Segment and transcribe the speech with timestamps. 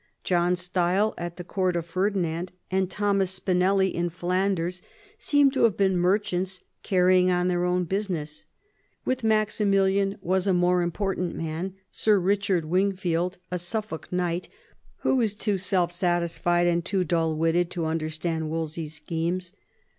[0.23, 4.81] John Stile at the Court of Ferdinand, and Thomas Spinelly in Flanders
[5.19, 8.45] seem to have been merchants carrying on their own business.
[9.05, 11.75] With Maximilian was a more important man.
[11.91, 14.47] Sir Kichard Wingfield, a Suffolk knight^
[15.01, 19.53] who was too self satisfied and too dull witted to understand Wolsey's schemes.